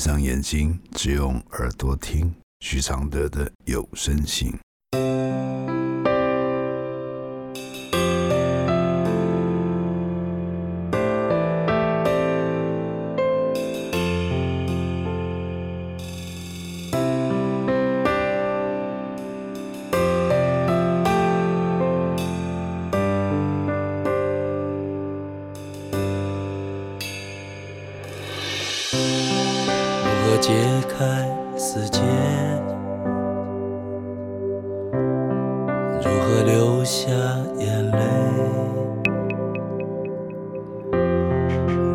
[0.00, 4.50] 闭上眼睛，只用耳朵听徐常德的有声信。
[30.30, 31.98] 如何解开死结？
[35.98, 37.10] 如何流下
[37.58, 37.98] 眼泪？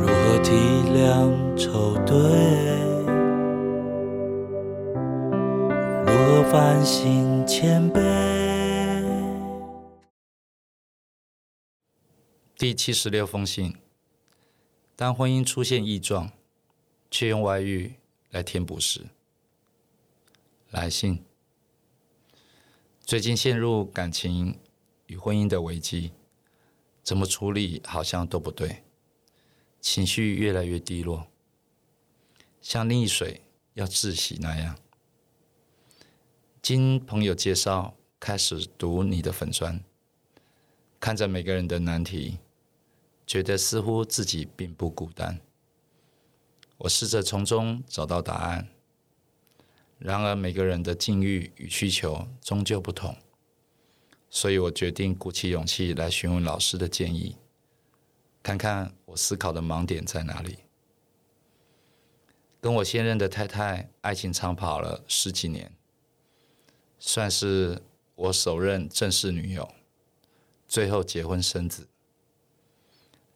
[0.00, 0.54] 如何体
[0.94, 1.28] 谅
[1.58, 2.16] 愁对？
[6.06, 8.00] 如何反省谦卑？
[12.56, 13.74] 第七十六封信：
[14.96, 16.30] 当婚姻出现异状，
[17.10, 17.96] 却用外遇
[18.32, 19.06] 来填补时，
[20.70, 21.24] 来信。
[23.00, 24.58] 最近陷入感情
[25.06, 26.12] 与婚姻的危机，
[27.02, 28.82] 怎么处理好像都不对，
[29.80, 31.26] 情绪越来越低落，
[32.60, 33.42] 像溺水
[33.74, 34.78] 要窒息那样。
[36.60, 39.84] 经朋友介绍，开始读你的粉砖，
[40.98, 42.38] 看着每个人的难题。
[43.24, 45.40] 觉得似乎自己并不孤单。
[46.82, 48.66] 我试着从中找到答案，
[50.00, 53.16] 然而每个人的境遇与需求终究不同，
[54.28, 57.36] 所以我决定鼓起勇气来询问老师的建议，
[58.42, 60.58] 看看我思考的盲点在哪里。
[62.60, 65.72] 跟我现任的太太爱情长跑了十几年，
[66.98, 67.80] 算是
[68.16, 69.72] 我首任正式女友，
[70.66, 71.86] 最后结婚生子。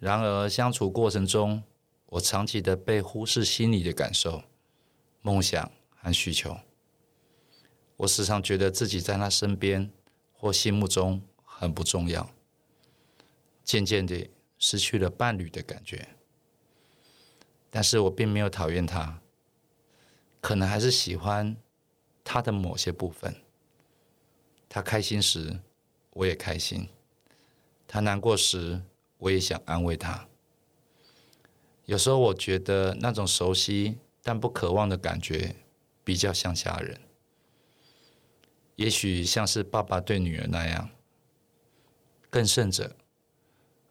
[0.00, 1.62] 然而，相处过程中，
[2.06, 4.44] 我长期的被忽视心理的感受、
[5.22, 6.56] 梦想和需求。
[7.96, 9.90] 我时常觉得自己在他身边
[10.32, 12.30] 或心目中很不重要，
[13.64, 16.08] 渐渐地失去了伴侣的感觉。
[17.70, 19.20] 但是我并没有讨厌他，
[20.40, 21.56] 可能还是喜欢
[22.22, 23.34] 他的某些部分。
[24.68, 25.58] 他开心时，
[26.10, 26.88] 我也开心；
[27.88, 28.82] 他难过时，
[29.18, 30.28] 我也想安慰他。
[31.86, 35.56] 有时候我觉得那种熟悉但不渴望的感觉，
[36.04, 37.00] 比较像家人。
[38.74, 40.90] 也许像是爸爸对女儿那样。
[42.28, 42.96] 更甚者，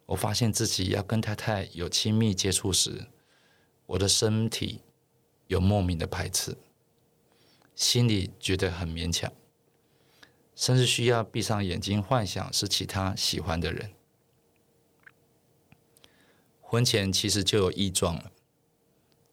[0.07, 3.07] 我发现自己要跟太太有亲密接触时，
[3.85, 4.81] 我的身体
[5.47, 6.55] 有莫名的排斥，
[7.75, 9.31] 心里觉得很勉强，
[10.53, 13.93] 甚至需要闭上眼睛幻想是其他喜欢的人。
[16.75, 18.29] 婚前其实就有异状了，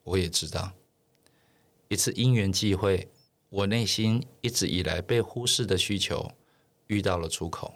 [0.05, 0.75] 我也知道。
[1.89, 3.11] 一次因缘际会，
[3.49, 6.31] 我内心一直以来被忽视的需求
[6.87, 7.75] 遇到了出口，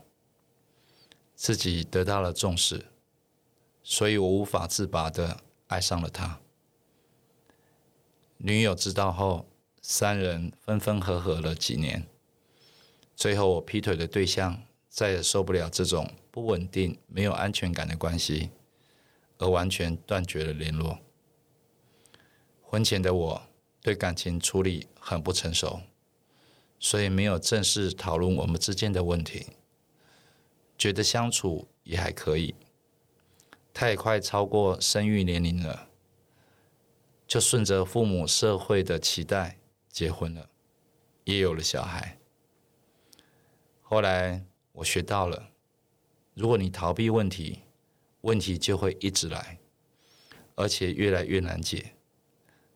[1.35, 2.87] 自己得到了重视，
[3.83, 6.39] 所以我无法自拔的爱上了他。
[8.37, 9.49] 女友知道后，
[9.83, 12.07] 三人分分合合了几年，
[13.17, 18.51] 最后我劈腿的对象再也受不了这种不稳定、没有安全感的关系。
[19.39, 20.99] 而完全断绝了联络。
[22.63, 23.43] 婚前的我
[23.81, 25.81] 对感情处理很不成熟，
[26.79, 29.47] 所以没有正式讨论我们之间的问题。
[30.77, 32.55] 觉得相处也还可以，
[33.73, 35.89] 他也快超过生育年龄了，
[37.27, 39.59] 就顺着父母社会的期待
[39.89, 40.51] 结婚了，
[41.25, 42.19] 也有了小孩。
[43.81, 45.51] 后来我学到了，
[46.35, 47.63] 如果你逃避问题，
[48.23, 49.59] 问题就会一直来，
[50.55, 51.95] 而且越来越难解，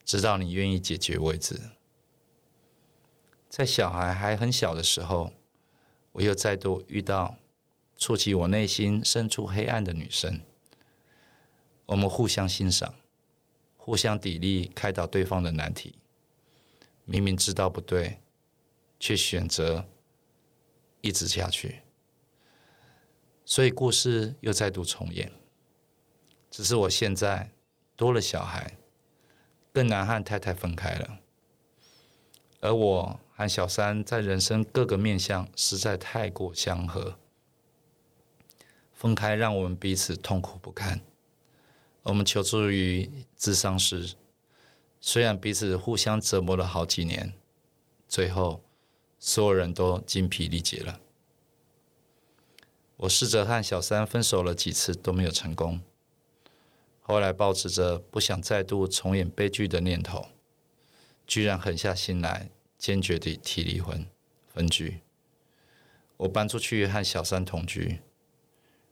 [0.05, 1.59] 直到你愿意解决为止。
[3.49, 5.33] 在小孩还很小的时候，
[6.13, 7.37] 我又再度遇到
[7.97, 10.41] 触及我内心深处黑暗的女生。
[11.87, 12.95] 我们互相欣赏，
[13.77, 15.97] 互相砥砺，开导对方的难题。
[17.05, 18.21] 明明知道不对，
[19.01, 19.85] 却选择
[21.01, 21.81] 一直下去。
[23.51, 25.33] 所以故事又再度重演。
[26.53, 27.51] 只是我现在
[27.97, 28.79] 多了小孩，
[29.73, 31.19] 更难和太太分开了。
[32.61, 37.19] 而我和小三在人生各个面向实在太过相合，
[38.93, 41.01] 分开让我们彼此痛苦不堪。
[42.05, 44.15] 我们求助于智商师，
[45.01, 47.35] 虽然彼此互相折磨了好几年，
[48.07, 48.63] 最后
[49.19, 51.01] 所有人都精疲力竭了。
[53.01, 55.81] 我试着和小三分手了几次都没有成功。
[57.01, 60.27] 后来，保持着不想再度重演悲剧的念头，
[61.27, 64.07] 居然狠下心来，坚决地提离婚
[64.53, 65.01] 分居。
[66.19, 68.01] 我搬出去和小三同居，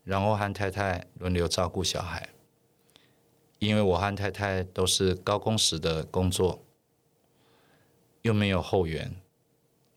[0.05, 2.31] 然后和太太轮流照顾小孩。
[3.58, 6.64] 因为我和太太都是高工时的工作，
[8.22, 9.14] 又没有后援，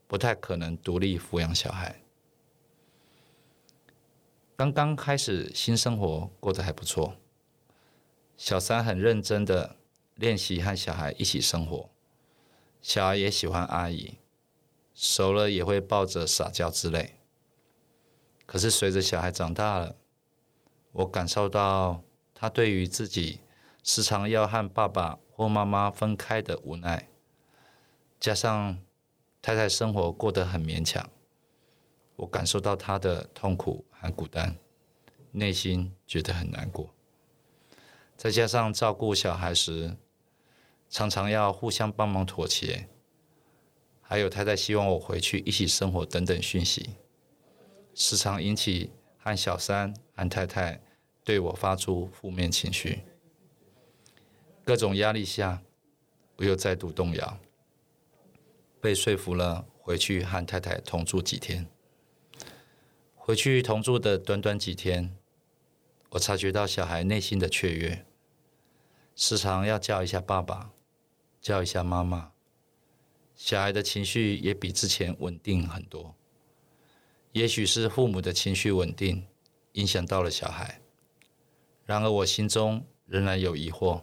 [0.07, 2.01] 不太可能独立抚养小孩。
[4.61, 7.15] 刚刚开始新生活过得还不错，
[8.37, 9.77] 小三很认真的
[10.13, 11.89] 练习和小孩一起生活，
[12.79, 14.19] 小孩也喜欢阿姨，
[14.93, 17.15] 熟了也会抱着撒娇之类。
[18.45, 19.95] 可是随着小孩长大了，
[20.91, 22.03] 我感受到
[22.35, 23.39] 他对于自己。
[23.81, 27.09] 时常要和爸爸或妈妈分开的无奈，
[28.19, 28.77] 加上
[29.41, 31.09] 太太生活过得很勉强，
[32.21, 34.55] 我感受到他的痛苦和孤单，
[35.31, 36.93] 内心觉得很难过。
[38.15, 39.97] 再加上照顾小孩时，
[40.87, 42.87] 常常要互相帮忙妥协，
[44.03, 46.91] 还有太太希望我回去一起生活等等讯息，
[47.95, 50.79] 时常引起和小三、和太太
[51.23, 52.99] 对我发出负面情绪。
[54.63, 55.63] 各种压力下，
[56.35, 57.39] 我又再度动摇，
[58.79, 61.67] 被说服了回去和太太同住几天。
[63.23, 65.15] 回去同住的短短几天，
[66.09, 68.03] 我察觉到小孩内心的雀跃，
[69.15, 70.71] 时常要叫一下爸爸，
[71.39, 72.31] 叫一下妈妈。
[73.35, 76.15] 小孩的情绪也比之前稳定很多。
[77.33, 79.27] 也许是父母的情绪稳定
[79.73, 80.81] 影响到了小孩，
[81.85, 84.01] 然而我心中仍然有疑惑。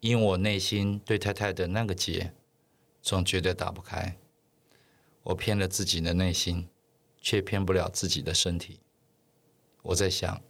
[0.00, 2.32] 因我内心对太太的那个结，
[3.02, 4.16] 总觉得打不开。
[5.24, 6.66] 我骗了自己的内心，
[7.26, 8.78] 却骗不了自己的身体。
[9.82, 10.40] 我在想，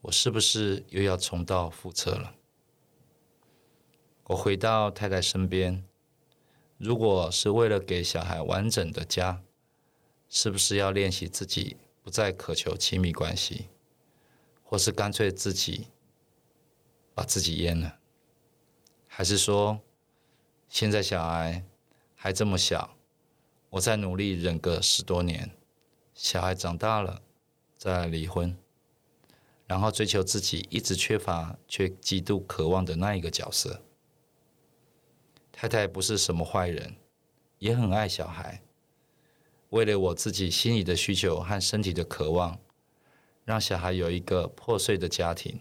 [0.00, 2.34] 我是不是又要重蹈覆辙了？
[4.24, 5.84] 我回到太太身边，
[6.76, 9.40] 如果是为了给小孩完整的家，
[10.28, 13.68] 是不是要练习自己不再渴求亲密关系，
[14.64, 15.86] 或是干脆自己
[17.14, 18.00] 把自己淹了？
[19.06, 19.80] 还是说，
[20.68, 21.64] 现在小孩
[22.16, 22.96] 还这么小，
[23.70, 25.48] 我再努力忍个十多年，
[26.16, 27.20] 小孩长大了
[27.76, 28.56] 再离婚，
[29.66, 33.82] 然后追求自己一直缺乏却极度渴望的那一个角色。
[35.52, 36.96] 太太不是什么坏人，
[37.58, 38.62] 也很爱小孩。
[39.68, 42.58] 为了我自己心里的需求和身体的渴望，
[43.44, 45.60] 让小孩有一个破碎的家庭，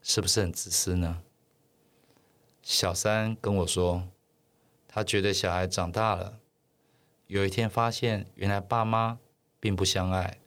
[0.00, 1.22] 是不是很自私呢？
[2.62, 4.08] 小三跟我说，
[4.88, 6.40] 他觉得小孩长大了，
[7.26, 9.18] 有一天发现原来爸妈
[9.66, 10.38] 并不相爱，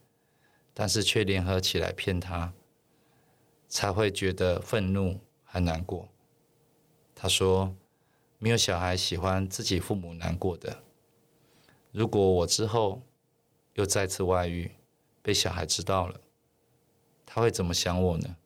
[0.74, 2.54] 但是却联合起来骗他，
[3.68, 6.08] 才会觉得愤怒和难过。
[7.14, 7.76] 他说，
[8.38, 10.82] 没有小孩喜欢自己父母难过的。
[11.92, 13.02] 如果我之后
[13.74, 14.72] 又再次外遇，
[15.22, 16.22] 被小孩知道了，
[17.26, 18.38] 他会怎么想我呢？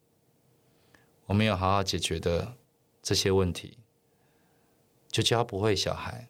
[1.27, 2.57] 我没有好好解决的。
[3.03, 3.77] 这些问题
[5.07, 6.29] 就教不会小孩，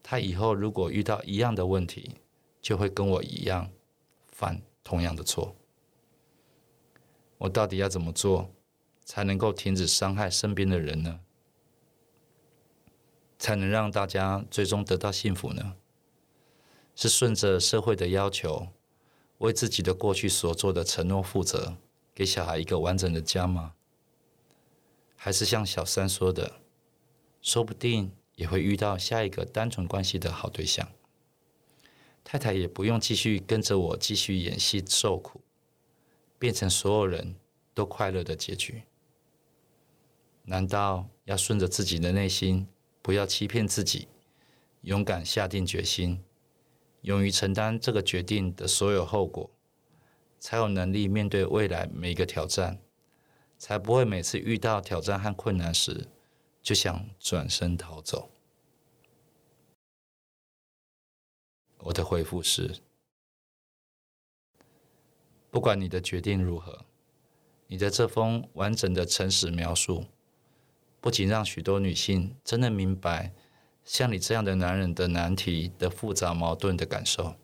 [0.00, 2.18] 他以后如果遇到一样的问题，
[2.62, 3.70] 就会跟我一样
[4.28, 5.54] 犯同样的错。
[7.38, 8.54] 我到底要怎么做
[9.04, 11.20] 才能够停止伤害身边的人呢？
[13.36, 15.76] 才能让大家最终得到幸福呢？
[16.94, 18.68] 是顺着社会的要求，
[19.38, 21.76] 为自己的过去所做的承诺负责，
[22.14, 23.74] 给小孩一个完整的家吗？
[25.16, 26.60] 还是像小三说的，
[27.40, 30.88] 说不定也会遇到下一个单纯关系的好对象。
[32.24, 35.40] 太太也不用继续跟着我继续演戏受苦，
[36.38, 37.36] 变成所有人
[37.74, 38.82] 都快乐的结局。
[40.44, 42.66] 难道要顺着自己的内心，
[43.00, 44.08] 不要欺骗自己，
[44.80, 46.24] 勇敢下定决心，
[47.02, 49.50] 勇于承担这个决定的所有后果，
[50.40, 52.80] 才有能力面对未来每一个挑战？
[53.56, 56.08] 才不会每次遇到挑战和困难时，
[56.60, 58.31] 就想转身逃走。
[61.84, 62.76] 我的回复是：
[65.50, 66.84] 不管你的决定如何，
[67.66, 70.04] 你的这封完整的诚实描述，
[71.00, 73.32] 不仅让许多女性真的明白
[73.84, 77.34] 像你这样的男人的难题的复杂矛盾的感受，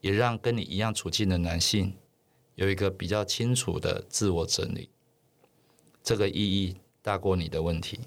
[0.00, 1.96] 也让跟你一样处境的男性。
[2.56, 4.90] 有一个比较清楚的自我整理，
[6.02, 8.00] 这个意义大过你的问题，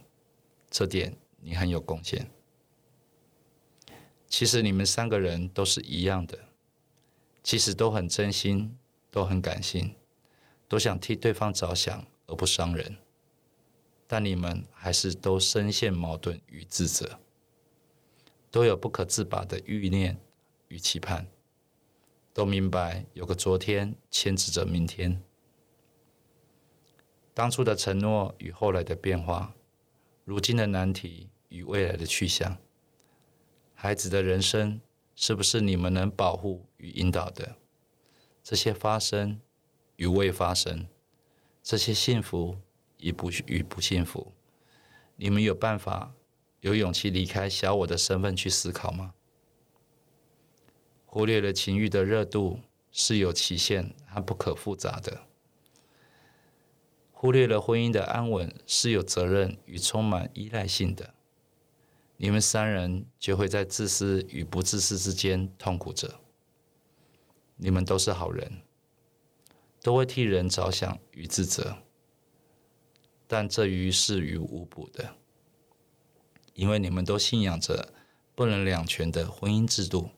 [0.69, 2.29] 这点你很有贡献。
[4.33, 6.39] 其实你们三个人都是一样的，
[7.43, 8.75] 其实都很真心，
[9.11, 9.93] 都很感性，
[10.67, 12.97] 都想替对方着想而不伤人。
[14.07, 17.19] 但你们还是都深陷矛盾与自责，
[18.49, 20.17] 都有不可自拔的欲念
[20.67, 21.27] 与期盼，
[22.33, 25.21] 都明白有个昨天牵制着明天，
[27.35, 29.53] 当初的承诺与后来的变化，
[30.25, 32.57] 如今的难题与未来的去向，
[33.83, 34.79] 孩子的人生
[35.13, 37.57] 是不是你们能保护与引导的？
[38.41, 39.41] 这些发生
[39.97, 40.87] 与未发生，
[41.61, 42.55] 这些幸福
[42.99, 44.31] 与不与不幸福，
[45.17, 46.13] 你们有办法、
[46.61, 49.15] 有勇气离开小我的身份去思考吗？
[51.05, 55.23] 忽略了情欲的热度是有期限和不可复杂的。
[57.11, 61.13] 忽略了婚姻的安稳是有责任与充满依赖性的，
[62.17, 66.19] 你们三人就会在自私与不自私之间痛苦着。
[67.55, 68.61] 你们都是好人，
[69.81, 71.77] 都会替人着想与自责，
[73.27, 75.15] 但这于事于无补的，
[76.53, 77.93] 因为你们都信仰着
[78.35, 80.09] 不能两全的婚姻制度。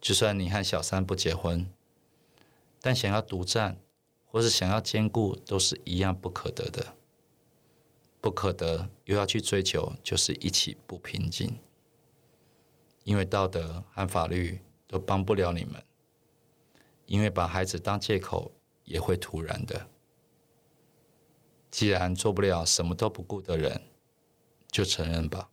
[0.00, 1.70] 就算你和小三不结婚，
[2.80, 3.78] 但想要独占。
[4.34, 6.94] 或是想要兼顾，都是一样不可得的。
[8.22, 11.58] 不可得，又要去追求，就是一起不平静。
[13.02, 15.82] 因为道德和法律都帮不了你们。
[17.06, 18.52] 因为把孩子当借口，
[18.84, 19.88] 也会突然的。
[21.68, 23.82] 既然做不了什么都不顾的人，
[24.70, 25.50] 就承认吧。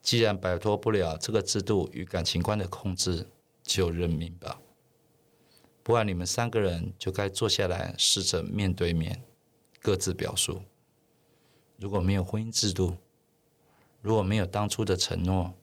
[0.00, 3.28] 既然摆脱不了这个制度与感情观的控制，
[3.62, 4.58] 就认命吧。
[5.82, 9.22] 不然，你们三个人就该坐下来，试着面对面，
[9.80, 10.62] 各自表述。
[11.78, 12.96] 如果没有婚姻制度，
[14.00, 15.54] 如果没有当初的承诺，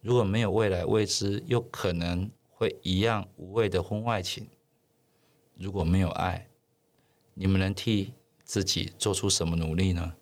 [0.00, 4.48] 如果没有未来未知又可能会一样无谓的婚外情，
[5.54, 6.48] 如果没有爱，
[7.34, 8.14] 你们能替
[8.44, 10.14] 自己做出什么努力呢？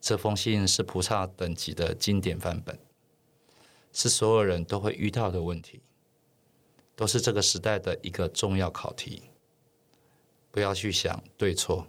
[0.00, 2.78] 这封信是菩萨等级的经典范本，
[3.92, 5.82] 是所有人都会遇到的问题。
[6.94, 9.22] 都是这个时代的一个重要考题。
[10.50, 11.86] 不要去想对错，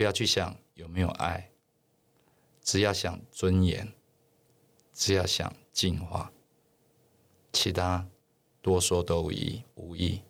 [0.00, 1.50] 不要去想有没有爱，
[2.62, 3.92] 只要想尊严，
[4.94, 6.32] 只要想进化，
[7.52, 8.08] 其他
[8.62, 9.62] 多说都无益。
[9.74, 10.22] 无益。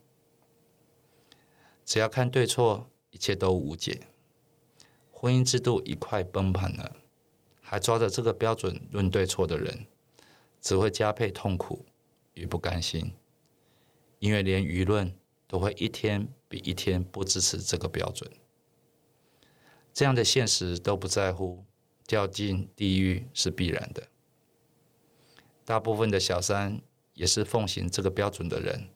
[1.84, 4.08] 只要看对错，一切都无解。
[5.12, 6.96] 婚姻制度一块崩盘了，
[7.60, 9.86] 还抓着这个标准论对错的人，
[10.60, 11.86] 只会加倍痛苦
[12.34, 13.12] 与不甘心。
[14.18, 18.28] 因为连舆论都会一天比一天不支持这个标准，
[20.00, 21.62] 这样的现实都不在乎，
[22.06, 24.08] 掉进地狱是必然的。
[25.66, 26.80] 大部分的小三
[27.12, 28.88] 也是奉行这个标准的人，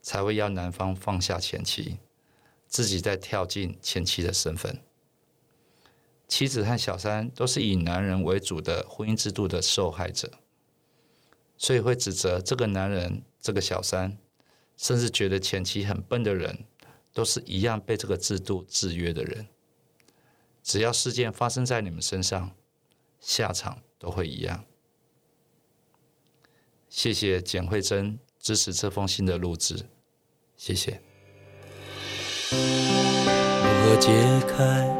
[0.00, 1.98] 才会要男方放下前妻，
[2.68, 4.80] 自己再跳进前妻的身份。
[6.28, 10.30] 妻子和小三都是以男人为主的婚姻制度的受害者，
[11.56, 14.16] 所以会指责这个男人，这个小三。
[14.76, 16.66] 甚至觉得前妻很笨的人，
[17.12, 19.48] 都是一样被这个制度制约的人。
[20.62, 22.54] 只要事件发生在你们身上，
[23.20, 24.64] 下场都会一样。
[26.88, 29.88] 谢谢简慧珍支持这封信的录制，
[30.56, 31.00] 谢谢。
[32.50, 32.58] 如
[33.84, 34.10] 何解
[34.48, 34.99] 开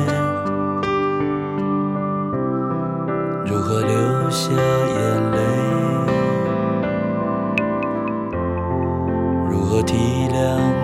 [9.71, 9.95] 如何体
[10.33, 10.35] 谅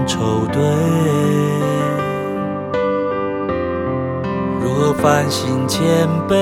[0.07, 0.61] 愁对？
[4.61, 6.37] 如何反省谦卑？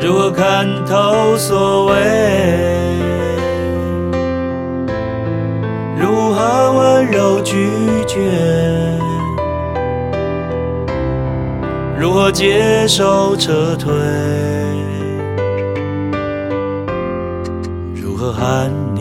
[0.00, 1.94] 如何看透所谓？
[5.96, 7.54] 如何温柔拒
[8.08, 8.18] 绝？
[11.96, 13.94] 如何接受撤退？
[18.32, 18.95] 寒